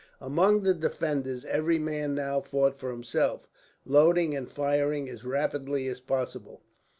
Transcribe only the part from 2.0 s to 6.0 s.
now fought for himself, loading and firing as rapidly as